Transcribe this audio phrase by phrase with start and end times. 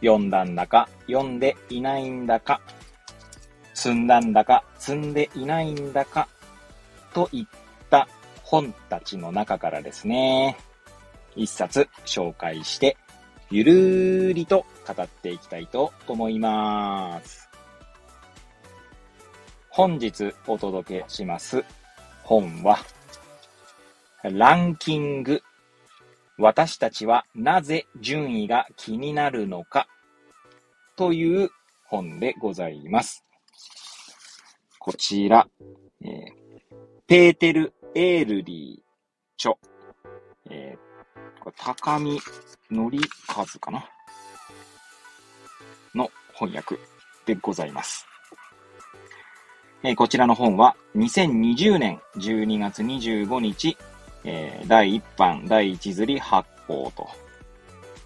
[0.00, 2.60] 読んだんだか、読んでいないんだか、
[3.74, 6.28] 積んだんだか、積んでいないんだか、
[7.14, 7.46] といっ
[7.88, 8.08] た
[8.42, 10.56] 本たちの中からですね、
[11.36, 12.96] 一冊紹介して、
[13.50, 17.48] ゆるーりと語っていきたいと思います。
[19.68, 21.64] 本日お届けします
[22.22, 22.78] 本は、
[24.22, 25.42] ランキング。
[26.40, 29.86] 私たちはなぜ順位が気になるのか？
[30.96, 31.50] という
[31.84, 33.24] 本でございます。
[34.78, 35.46] こちら、
[36.02, 36.10] えー、
[37.06, 39.54] ペーテルエールリー著、
[40.50, 42.18] えー、これ高見
[42.70, 43.84] のりかずかな？
[45.94, 46.78] の翻訳
[47.26, 48.06] でございます。
[49.82, 53.76] えー、こちらの本は2020年12月25日、
[54.24, 57.08] えー、第1版第1釣り発行と、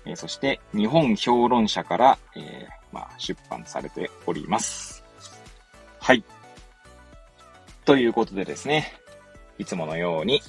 [0.07, 5.03] えー、そして日本評論者から、えーまあ、出版されております。
[5.99, 6.23] はい。
[7.85, 8.93] ということでですね、
[9.59, 10.41] いつものように、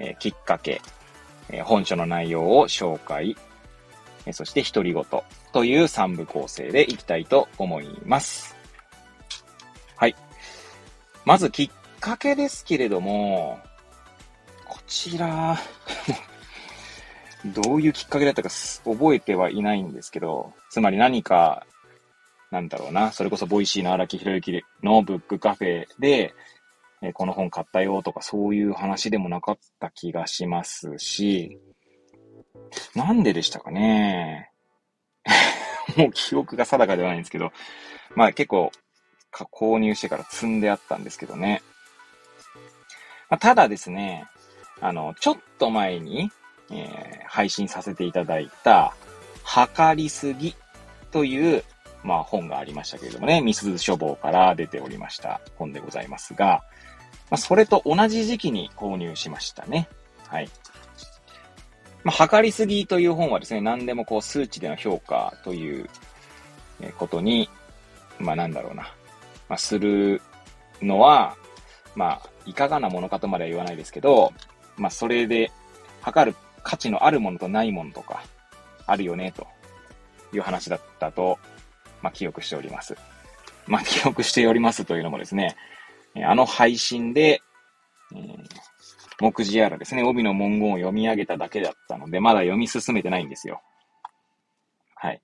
[0.00, 0.80] えー、きっかけ、
[1.50, 3.36] えー、本書の内容を紹介、
[4.24, 5.04] えー、そして独り言
[5.52, 8.56] という3部構成でいきたいと思います。
[9.96, 10.16] はい。
[11.24, 13.58] まずきっかけですけれども、
[14.88, 15.56] ちら、
[17.44, 21.66] どういうきっかけだったか覚えてはいないんですけど、つまり何か、
[22.50, 26.34] なんだろうな、それこそ Voicy の荒木博之のブックカフェで、
[27.00, 31.58] えこの本買ったよとかそういう話でもなかった気がしますし、
[32.94, 34.50] なんででしたかね。
[35.96, 37.52] もう記憶が定かではないんですけど、
[38.16, 38.72] まあ結構
[39.30, 41.62] 購入してから積んであったんですけどね。
[43.30, 44.26] まあ、ただですね、
[44.80, 46.30] あの、ちょっと前に、
[46.70, 48.94] えー、配信させていただいた、
[49.42, 50.54] 測りすぎ
[51.10, 51.64] という、
[52.04, 56.62] まあ本がありましたけれどもね、ミスズ書房から出ておりました本でございますが、
[57.30, 59.88] まあ、それと同じ時期に購入しましたね。
[60.28, 60.48] はい。
[62.04, 65.88] まあ、測りすぎという本はですね、何でもこう数値での評価という
[66.98, 67.48] ことに、
[68.18, 68.94] まあなんだろうな、
[69.48, 70.22] まあ、する
[70.80, 71.36] のは、
[71.94, 74.32] まあ、いかがなものかとまでは言わないですけど、
[74.78, 75.50] まあそれで
[76.00, 78.22] 測る価値のあるものとないものとか、
[78.86, 79.46] あるよね、と
[80.32, 81.38] いう話だったと、
[82.02, 82.96] まあ記憶しております。
[83.66, 85.56] まあ記憶しておりますというのもですね、
[86.26, 87.42] あの配信で、
[88.14, 88.38] えー、
[89.20, 93.60] 目次やらですね、帯の文言を読み上げただけだったので、まだ読み進めてないんですよ。
[94.94, 95.20] はい。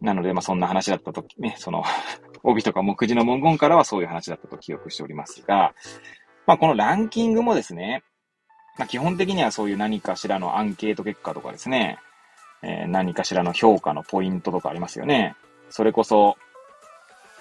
[0.00, 1.84] なので、まあ、そんな話だったときね、その
[2.42, 5.74] 帯とか目次の文言からはそういう話だったと記憶しておりますが、
[6.46, 8.02] まあ、このランキングもですね、
[8.78, 11.98] まあ、基本的にはそういう何かしらのアンケート結果とかですね、
[12.62, 15.36] えー、何かしらの評価のポイントとかありますよね。
[15.70, 16.36] それこそ、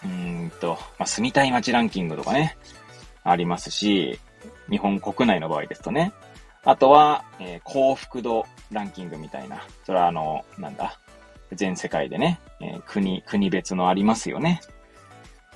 [0.04, 2.58] うんと、まあ、住みたい街ランキングとかね、
[3.24, 4.20] ありますし、
[4.70, 6.12] 日本国内の場合ですとね、
[6.64, 11.00] あとは、えー、幸福度ランキングみたいな、それはあの、なんだ、
[11.54, 14.62] 全世界でね、えー、国、国別のありますよね。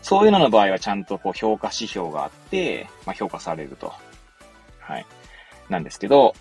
[0.01, 3.93] そういうのの場合はちゃんとこう評価指標があって、まあ、評価されると。
[4.79, 5.05] はい。
[5.71, 6.35] なんですけど、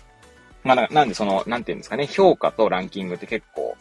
[0.63, 3.75] まあ、なんでその、なんていうんですかね、評価とランキングって結構、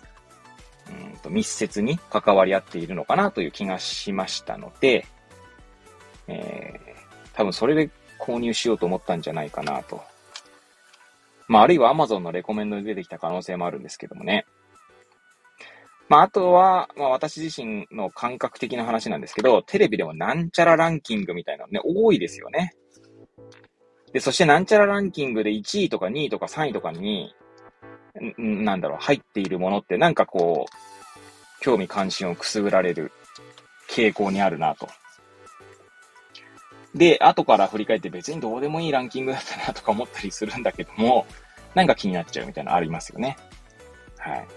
[0.88, 5.06] うんと密接に関わり合っているのかなという気がしましたので、
[6.26, 10.02] えー、多分それで購入しようと思ったんじゃないかなと。
[11.48, 14.46] まあ、あるいは Amazon のレコメンドで出てきた可能性もあるんですけどもね。
[16.08, 22.74] まあ、あとは、まあ、私自身の感覚的な話なんですけど、テレビでもなんちゃらランキングみたいなのね、多いですよね。
[24.12, 27.34] で、そしてなんちゃらランキングで1位とか2位とか3位とかに、
[28.36, 33.12] なんだろう、入っているものってなんかこう、興味関心をくすぐられる
[33.88, 34.88] 傾向にあるなと。
[36.94, 41.26] で、後から振り返って別にどうでもいいランキングだったなとか思ったりするんだけども、
[41.74, 43.36] なんか気になっちゃうみたいなのありますよね。
[44.18, 44.48] はい。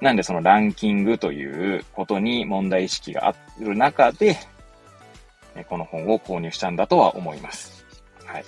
[0.00, 4.36] なんでそのランキングということに問題意識がある中で、
[5.68, 7.86] この本を購入したんだとは思います。
[8.24, 8.44] はい。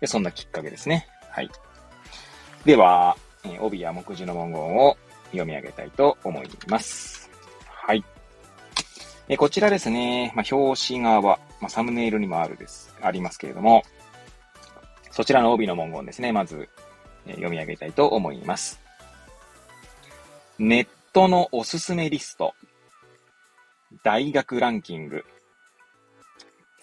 [0.00, 1.06] で、そんなきっかけですね。
[1.30, 1.50] はい。
[2.64, 7.30] では、え、帯や目次の文言を読み上げたいと思います。
[7.66, 8.04] はい。
[9.28, 13.82] えこちらですね、まあ、表紙側、まあ、サムネイルにもあるです、ありますけれども、
[15.10, 16.68] そちらの帯の文言ですね、まず、
[17.26, 18.80] え読み上げたいと思います。
[20.58, 22.54] ネットのおすすめリスト、
[24.02, 25.24] 大学ランキング、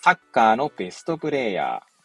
[0.01, 1.96] サッカーのベストプレーヤー、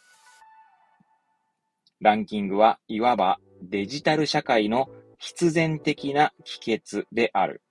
[2.03, 4.89] ランキングはいわばデジタル社会の
[5.19, 7.61] 必然的な帰結である。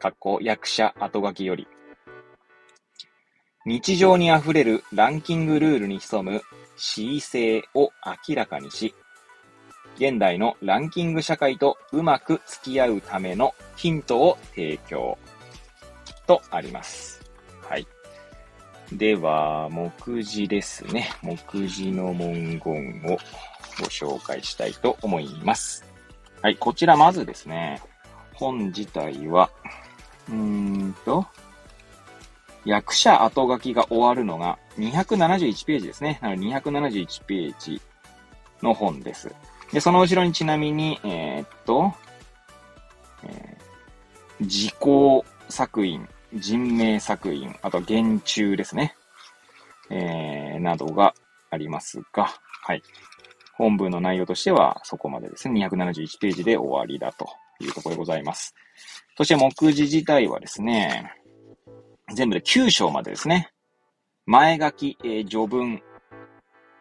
[0.00, 1.68] かっこ役者後書きより。
[3.66, 6.40] 日常にあふれるランキングルールに潜む
[6.78, 7.90] 恣意性を
[8.26, 8.94] 明らかにし、
[9.96, 15.18] 現代のランキング社会とうまく付き合うためのヒントを提供
[16.26, 17.20] とあります。
[17.60, 17.86] はい。
[18.92, 19.92] では、目
[20.24, 21.10] 次ですね。
[21.20, 21.36] 目
[21.68, 23.18] 次の文言を
[23.78, 25.84] ご紹介したいと思います。
[26.42, 27.82] はい、こちらまずですね、
[28.34, 29.50] 本自体は、
[30.28, 31.26] うーんと、
[32.64, 36.18] 役者後書きが終わるのが271ページですね。
[36.22, 37.80] なので271ページ
[38.62, 39.34] の本です。
[39.72, 41.92] で、その後ろにちなみに、えー、っと、
[43.24, 48.96] えー、時効作品、人名作品、あと厳中ですね。
[49.90, 51.14] えー、などが
[51.50, 52.28] ありますが、
[52.62, 52.82] はい。
[53.58, 55.66] 本文の内容としてはそこまでですね。
[55.66, 57.28] 271ページで終わりだと
[57.60, 58.54] いうところでございます。
[59.16, 61.12] そして目次自体はですね、
[62.14, 63.50] 全部で9章までですね。
[64.26, 65.82] 前書き、えー、序文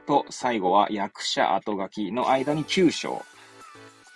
[0.05, 3.23] と最後は役者後書きの間に9章、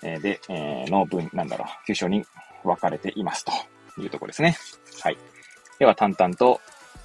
[0.03, 2.23] えー、で、えー、の文、なんだろう、9章に
[2.63, 3.51] 分かれていますと
[4.01, 4.55] いうところですね。
[5.01, 5.17] はい。
[5.79, 6.61] では淡々と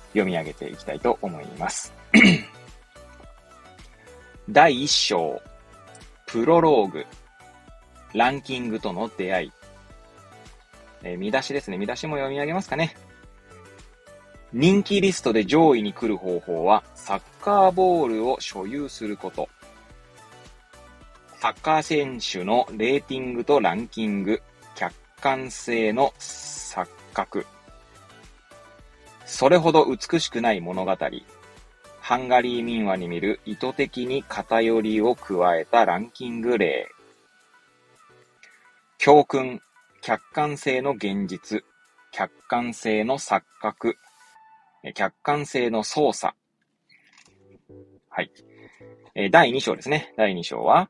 [0.08, 1.94] 読み上げていきたいと思います。
[4.48, 5.42] 第1章、
[6.26, 7.04] プロローグ、
[8.14, 9.52] ランキングとの出会い。
[11.02, 11.76] えー、見出しですね。
[11.78, 12.96] 見出しも読み上げますかね。
[14.52, 19.48] 人気リストで上位に来る方法は、サッカーボールを所有すること。
[21.40, 24.40] サッカー選手のレーティングとランキング、
[24.76, 27.46] 客観性の錯覚。
[29.24, 30.96] それほど美しくない物語。
[32.06, 36.86] ハンガリー民話に見る意図的に偏りを加えたランキング例。
[38.96, 39.60] 教訓、
[40.02, 41.64] 客観性の現実、
[42.12, 43.96] 客観性の錯覚、
[44.94, 46.32] 客観性の操作。
[48.08, 48.30] はい。
[49.32, 50.14] 第2章ですね。
[50.16, 50.88] 第2章は、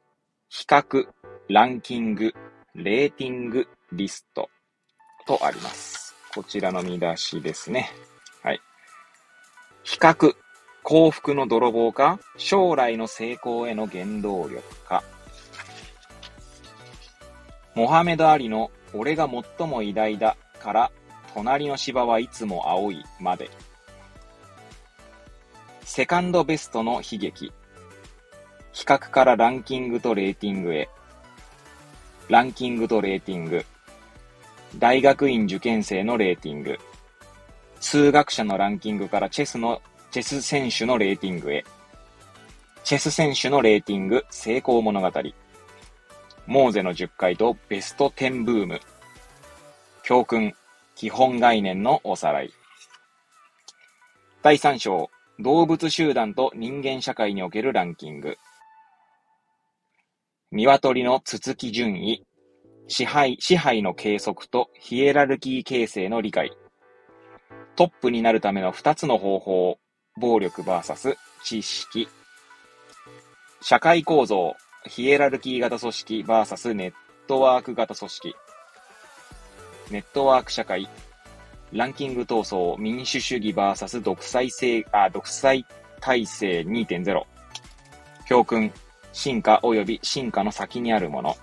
[0.51, 1.07] 比較、
[1.49, 2.35] ランキング、
[2.75, 4.51] レーティング、リスト
[5.27, 6.15] とあります。
[6.35, 7.89] こちらの見出しですね。
[8.43, 8.61] はい。
[9.83, 10.35] 比較、
[10.89, 15.03] 幸福の泥棒か、将来の成功への原動力か。
[17.75, 19.29] モハメド・アリの俺が
[19.59, 20.93] 最も偉大だから、
[21.35, 23.51] 隣の芝はいつも青いまで。
[25.83, 27.53] セカンドベストの悲劇。
[28.73, 30.89] 比較からランキングとレーティングへ。
[32.29, 33.67] ランキングとレーティング。
[34.77, 36.79] 大学院受験生のレーティング。
[37.81, 39.83] 数学者のランキングからチェスの
[40.17, 41.63] チェス選手のレーティングへ。
[42.85, 45.13] チェス選手のレーティング成功物語。
[46.47, 48.81] モーゼの10回とベスト10ブーム。
[50.03, 50.55] 教訓、
[50.95, 52.51] 基本概念のおさらい。
[54.41, 58.39] 第3章、動物集団と人間社会におけるランキング。
[60.51, 62.25] 鶏のつつき順位。
[62.89, 66.57] 支配、支配の計測とヒエラルキー形成の理解。
[67.77, 69.79] トップになるための2つの方法。
[70.17, 72.09] 暴力 VS 知識。
[73.61, 74.57] 社会構造、
[74.87, 76.93] ヒエラルキー型組織 VS ネッ
[77.27, 78.35] トワーク型組織。
[79.91, 80.89] ネットワーク社会、
[81.73, 85.67] ランキング闘争、民主主義 VS 独裁制、あ、独裁
[86.01, 87.23] 体制2.0。
[88.27, 88.73] 教訓、
[89.13, 91.37] 進化及び進化の先にあるもの。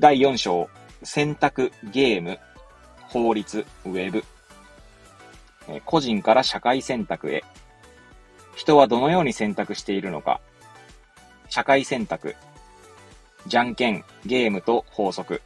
[0.00, 0.68] 第4章、
[1.02, 2.38] 選択、ゲーム、
[3.08, 4.24] 法律、ウェブ。
[5.84, 7.44] 個人から社会選択へ。
[8.54, 10.40] 人はどのように選択しているのか。
[11.48, 12.36] 社会選択。
[13.46, 15.42] じゃんけん、ゲームと法則。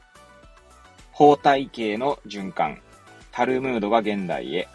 [1.12, 2.80] 法体系の循環。
[3.32, 4.68] タルムードが現代へ。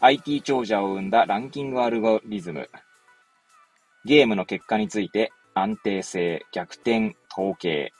[0.00, 2.68] IT 長者を生んだランキングアルゴリズム。
[4.04, 7.92] ゲームの結果について安定性、逆転、統計。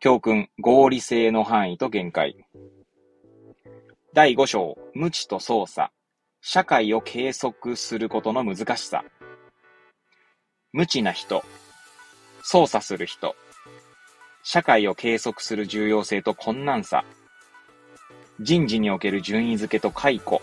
[0.00, 2.36] 教訓、合理性の範囲と限界。
[4.12, 5.92] 第5章、無知と操作。
[6.40, 9.04] 社会を計測することの難しさ。
[10.72, 11.44] 無知な人。
[12.42, 13.36] 操作する人。
[14.42, 17.04] 社会を計測する重要性と困難さ。
[18.40, 20.42] 人事における順位付けと解雇。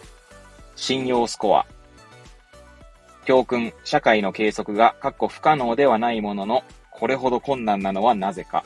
[0.77, 1.65] 信用スコア。
[3.25, 8.63] 教訓、社会の計測が、かっこ不可能ではないものの、これほど困難なのはなぜか。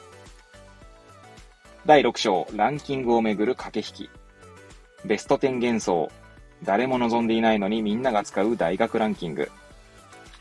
[1.88, 4.21] 第6章、ランキングをめぐる駆け引き。
[5.06, 6.12] ベスト10幻想。
[6.64, 9.50] 誰も望んでいないのにみんなが使う大学ランキング。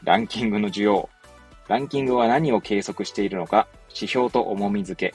[0.04, 1.08] ランキングの需要。
[1.68, 5.14] ランキングは何を計測しているのか、指標と重み付け。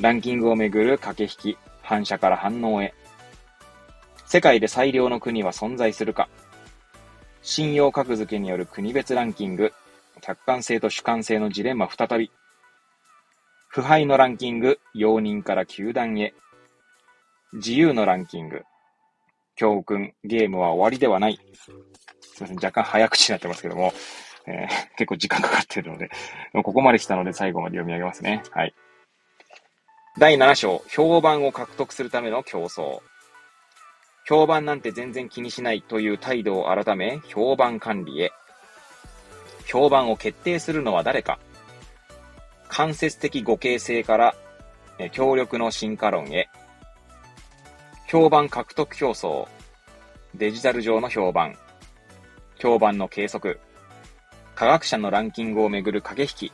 [0.00, 2.94] ランキングをめぐる駆け引き、反射から反応へ。
[4.26, 6.28] 世界で最良の国は存在するか。
[7.42, 9.72] 信用格付けによる国別ランキング。
[10.20, 12.30] 客観性と主観性のジレンマ再び。
[13.68, 16.34] 腐敗のランキング、容認から球団へ。
[17.52, 18.64] 自由のランキング。
[19.56, 21.38] 教訓、ゲームは終わりではない。
[21.60, 21.78] すみ
[22.42, 23.92] ません、若干早口になってますけども、
[24.46, 26.10] えー、結構時間かかってるので、
[26.52, 28.42] ここまで来たので最後まで読み上げますね。
[28.50, 28.74] はい。
[30.18, 33.00] 第7章、評判を獲得するための競争。
[34.26, 38.32] 評判なんて全然気にしないという態度を改め、評判管理へ。
[39.66, 41.38] 評判を決定するのは誰か。
[42.68, 44.34] 間接的互形性から、
[45.12, 46.48] 協力の進化論へ。
[48.10, 49.46] 評判獲得競争。
[50.34, 51.58] デジタル上の評判。
[52.58, 53.60] 評判の計測。
[54.54, 56.52] 科学者のランキングをめぐる駆け引き、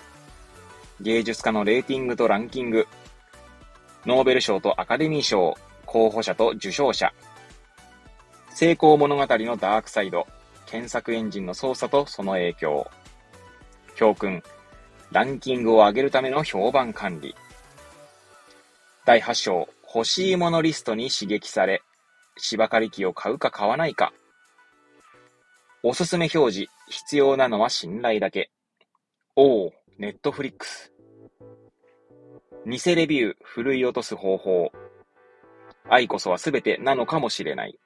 [1.00, 2.88] 芸術家のレーティングとランキング、
[4.04, 5.54] ノーベル賞とアカデミー賞、
[5.86, 7.14] 候補者と受賞者、
[8.50, 10.26] 成功物語のダークサイド、
[10.66, 12.90] 検索エンジンの操作とその影響、
[13.94, 14.42] 教訓、
[15.12, 17.32] ランキングを上げるための評判管理、
[19.04, 21.82] 第8章、欲しいものリストに刺激され、
[22.36, 24.12] 芝刈り機を買うか買わないか、
[25.86, 28.50] おすすめ表示、必要なのは信頼だけ。
[29.36, 30.90] おお、ネットフリックス。
[32.66, 34.72] 偽レビュー、ふるい落とす方法。
[35.90, 37.78] 愛こそは全てなのかもしれない。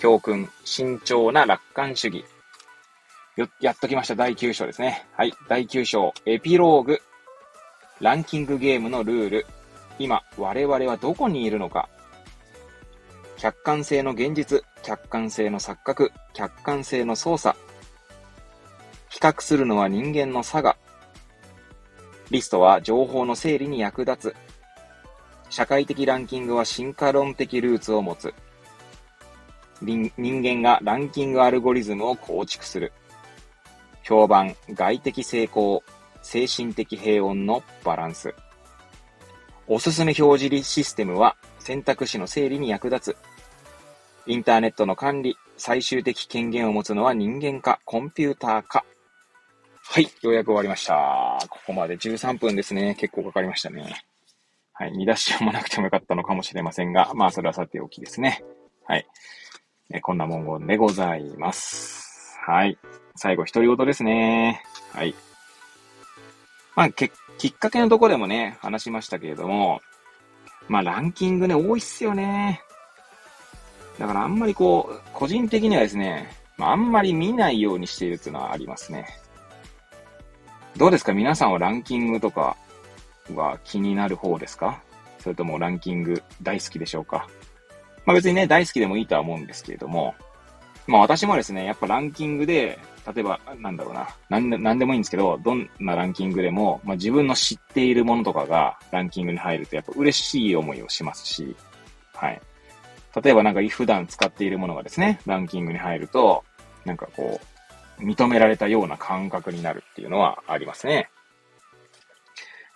[0.00, 2.24] 教訓、慎重な楽観主義。
[3.36, 4.14] よ、やっときました。
[4.14, 5.04] 第9章ですね。
[5.12, 5.34] はい。
[5.50, 7.02] 第9章、エピローグ。
[8.00, 9.46] ランキングゲームのルール。
[9.98, 11.88] 今、我々はどこにいるのか。
[13.36, 17.58] 客観性の現実、客観性の錯覚、客観性の操作。
[19.08, 20.76] 比較するのは人間の差が。
[22.30, 24.36] リストは情報の整理に役立つ。
[25.48, 28.34] 社会的ランキングは進化論的ルーツを持つ。
[29.82, 32.92] 人間がランキングアルゴリズムを構築する。
[34.02, 35.82] 評判、外的成功、
[36.22, 38.34] 精神的平穏のバランス。
[39.68, 43.16] おすすめ表示システムは選択肢の整理に役立つ。
[44.28, 48.84] インターネットの管理、最終的権限を持つのは人間か、コンピューターか。
[49.82, 51.38] はい、ようやく終わりました。
[51.48, 52.96] ここまで13分ですね。
[52.98, 54.04] 結構かかりましたね。
[54.72, 58.44] はい、見出し読まなくてもよかったのかもしれませんが、まあ、それはさておきですね。
[58.84, 59.06] はい。
[59.92, 62.36] えこんな文言でございます。
[62.46, 62.78] はい。
[63.14, 64.62] 最後、独り言ですね。
[64.92, 65.14] はい。
[66.74, 69.80] まあ、け、きっかけのとこでもね、話しましたけれども、
[70.68, 72.62] まあランキングね、多いっすよね。
[73.98, 79.06] だからあんまりこう、個人的にはですね、まあ、あんまり見ないようにしているっていうのはありますね。
[80.76, 81.12] どうですか？
[81.12, 82.56] 皆さんはランキングとか
[83.34, 84.82] は気になる方ですか？
[85.18, 87.28] それともランキング大好きでしょうか？
[88.04, 90.14] まあ別にね、大好きでもいいとは思うんですけれども、
[90.86, 92.78] まあ私もですね、やっぱランキングで、
[93.14, 101.56] 例えば、なんだろうな、なんで、なんでもいいんですけど、どんなランキングでも、まあ自分の知っているものとかがランキングに入るとやっぱ嬉しい思いをしますし、
[102.14, 102.40] はい。
[103.22, 106.44] 例えばなんか普段使っているものがですね、ランキングに入ると、
[106.84, 107.40] なんかこ
[107.98, 111.08] う、認められたような感覚になるっていうのはありますね。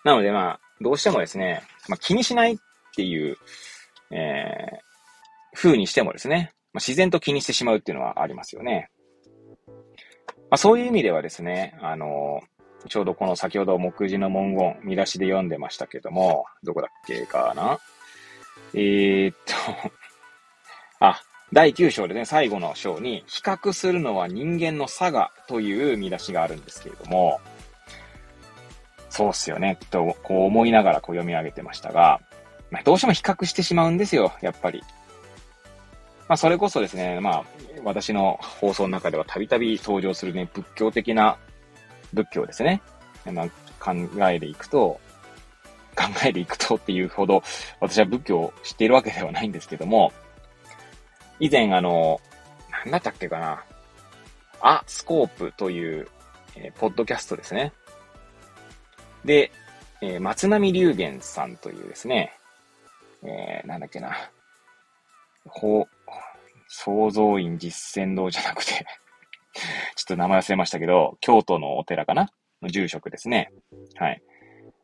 [0.05, 2.57] なのでまあ、どうしてもですね、まあ気にしないっ
[2.95, 3.37] ていう、
[4.11, 8.91] えー、風にしてもですね、まあ、自然と気にしてしまうっていうのはありますよね。
[10.50, 12.41] まあ、そういう意味ではですね、あの、
[12.89, 17.79] ちょうどこの先ほど目次の文言、見出しで読んでましたけども、どこだっけかな
[18.75, 19.55] えー、っと
[21.00, 21.21] あ、
[21.53, 27.41] 第9章でね、最後の章に、比較するのは人間の差がという見出しがあるんですけれども、
[29.09, 32.21] そうっすよね、と、こう思いながらこう読み上げてましたが、
[32.71, 34.83] まあ、どうしても比較してしまうんですよ、やっぱり。
[36.30, 37.44] まあ、それこそですね、まあ、
[37.82, 41.38] 私の放送の中ではたびたび登場するね、仏教的な
[42.12, 42.82] 仏教ですね。
[43.32, 43.49] まあ、
[43.80, 43.94] 考
[44.30, 45.00] えでいくと、
[45.96, 47.42] 考えでいくとっていうほど、
[47.80, 50.12] 私は仏教を知っているわけではないんですけども、
[51.40, 52.20] 以前あの、
[52.70, 53.64] なんだったっけかな。
[54.60, 56.06] アスコープという、
[56.54, 57.72] えー、ポッドキャストですね。
[59.25, 59.50] で、
[60.00, 62.38] えー、松並龍玄さんというですね、
[63.25, 64.16] えー、なんだっけな、
[65.50, 65.88] ほ、
[66.69, 68.73] 創造院実践堂じゃなくて
[69.97, 72.30] ちょっと名前忘れましたけど、京都のお寺かな？
[72.62, 73.50] の住職ですね。
[73.97, 74.23] はい。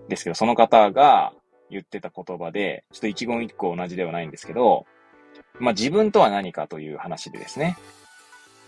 [0.08, 1.32] ですけど、その方が
[1.70, 4.86] 言ってた言葉で、ちょっと一言一句同じではないんですけど、
[5.58, 7.76] まあ自分とは何かという話でですね。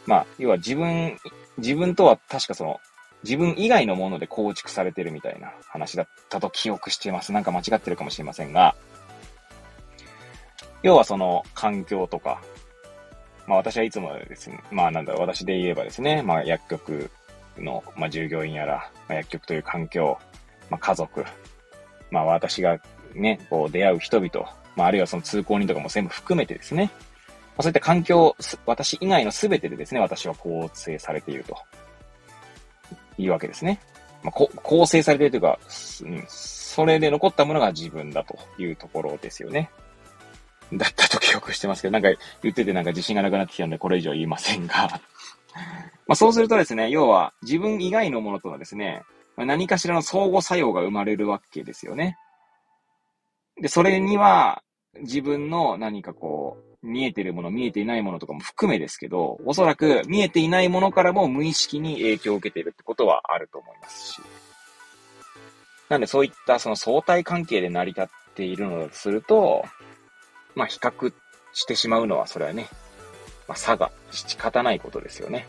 [0.07, 1.19] まあ、要は自分、
[1.59, 2.81] 自分とは確かその、
[3.25, 7.33] 自分以外のもので構築されてるみたいな話だったと記憶してます。
[7.33, 8.75] なんか間違ってるかもしれませんが、
[10.82, 12.40] 要はその環境とか、
[13.47, 17.11] まあ私はいつもですね、まあなんだろう、私で言えばですね、まあ薬局
[17.62, 20.18] の、まあ、従業員やら、まあ、薬局という環境、
[20.70, 21.25] まあ、家族、
[22.11, 22.80] まあ、私が
[23.14, 31.56] ね、こう出会う人々、まあ、あるいはその通行人とかも全部含めてですね、まあ、そういった環境、私以外の全てでですね、私は構成されていると。
[33.20, 33.80] いうわけですね。
[34.23, 35.58] まあ、構成されているというか、
[36.02, 39.70] うん、それで残ったものが自分だというところですよね。
[40.73, 42.09] だったと記憶してますけど、なんか
[42.43, 45.01] 言っててなんか自信がなくなってきたので、これ以上言いませんが
[46.07, 49.03] まあそうするとですね、要は自分以外のものとはですね、
[49.37, 52.17] 何かしらの相互作用が生まれるわけですよね。
[53.61, 54.63] で、それには
[55.01, 64.23] 自分の何かこう、見えてるもの、見えていないものとかも含めですけど、おそらく見えていないものからも無意識に影響を受けているってことはあると思いますし。
[65.89, 69.65] なんでそういったその相対関係で成り立っているのだとすると、
[70.59, 71.12] まあ比較
[71.53, 72.69] してしまうのはそれはね、
[73.47, 75.47] まあ差が仕方ないことですよね。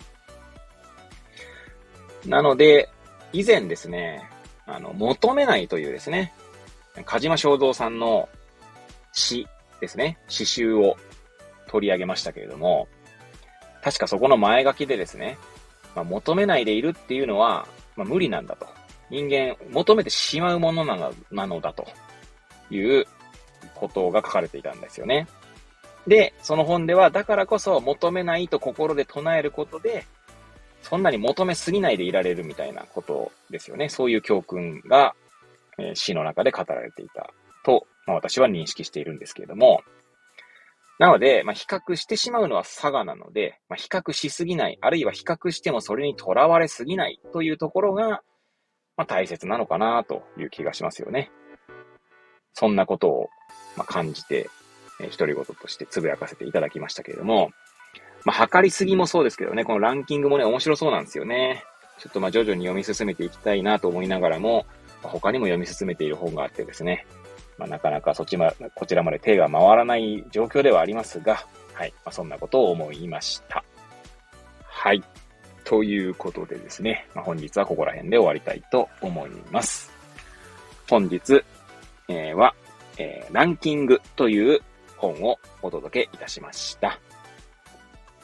[2.25, 2.89] なので、
[3.34, 4.30] 以前ですね、
[4.66, 6.32] あの、求めないというですね、
[7.06, 8.30] 鹿島正蔵さんの
[9.13, 9.48] 詩
[9.82, 10.96] ですね、詩集を
[11.68, 12.88] 取り上げましたけれども、
[13.84, 15.38] 確かそこの前書きでですね、
[15.96, 18.68] まあ、求めないでいるっていうのは、まあ、無理なんだと。
[19.10, 21.88] 人間、求めてしまうものなのなのだと
[22.70, 23.08] いう
[23.79, 25.27] ことが書かれていたんですよね。
[26.07, 30.05] で、その本では、だからこそ求めないと心で唱えることで、
[30.81, 33.89] そんなに求めすぎないでいられるみたいなことですよね。
[33.89, 35.13] そういう教訓が、
[35.77, 37.31] えー、詩の中で語られていた
[37.63, 39.81] と、まあ、私は認識しているんですけれども、
[41.00, 48.22] なので、まあ、比較してしまうのは差がなので、まあ、比較しすぎない、あるいは比較してもそれにとらわれすぎないというところが、
[48.98, 51.31] まあ、大切なのかなという気がしますよね。
[52.53, 53.29] そんなことを、
[53.77, 54.50] ま感じて、
[55.00, 57.51] えー、独り言としてつぶやかせていただきましたけれども、
[58.25, 61.64] まあ、測りすぎもそうですけどね、このランキングもね、面白そうなんですよね。
[62.00, 64.66] ちょっとまあ徐々に読み進めていきたいなと思いながらも、
[65.01, 67.05] 他にも読み進めている本があってですね、
[67.57, 71.94] まあ、なかなかそっちま、こちらまで手が回らない状況ではありますが、はい。
[72.05, 73.64] まあ、そんなことを思いました。
[74.64, 75.03] はい。
[75.66, 79.92] ということでですね、まあ、本日はここら辺で終わりたいと思います。
[80.90, 81.44] 本日、
[82.09, 82.55] えー、は、
[82.98, 84.59] えー、ランキングという
[84.98, 87.00] 本をお届けいたしました。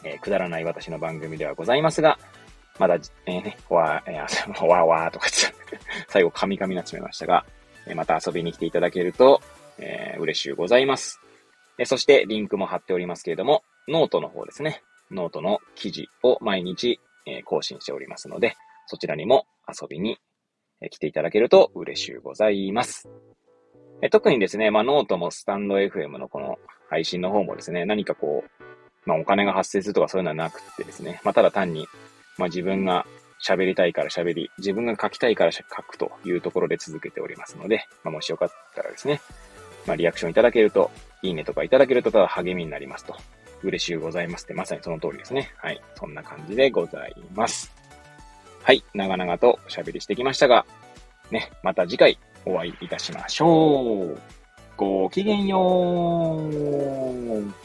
[0.04, 2.20] えー、くだらない私の番組ではございますが、
[2.78, 2.96] まだ、
[3.26, 7.46] えー、ね、わー、えー、 わーわーとか言って最後、カミカミになってしまいましたが、
[7.88, 9.42] え、また遊びに来ていただけると、
[9.78, 11.22] え、嬉しゅうございます。
[11.78, 14.82] えそして、リンクも貼っておりますけれども、ノートの方ですね。
[15.12, 18.56] ノートの記事を毎日、え更新しておりますので、
[18.88, 20.18] そちらにも遊びに
[20.90, 23.10] 来ていただけると嬉しゅうございます。
[24.02, 31.88] え特にですね、まあ、ノートも stand.fm のこの配信の方もですね、何かこう、まあ、お金が発生するとかそういうのはなくてですね、まあ、ただ単に、
[32.38, 33.06] まあ、自分が
[33.44, 39.22] 喋りたいから喋り、自分が書きたいから書くというところで続けておりますので、まあ、もしよかったらですね、
[39.86, 43.16] まあ、リアクションいただけると、いいねとかいただけるとただ励みになりますと。
[43.64, 45.52] 嬉しゅうございますって、まさにその通りですね。
[45.58, 45.82] はい。
[45.96, 47.72] そんな感じでございます。
[48.62, 48.84] はい。
[48.94, 50.66] 長々とおしゃべりしてきましたが、
[51.32, 54.20] ね、また次回お会いいたしましょう。
[54.78, 57.65] ごきげんよう。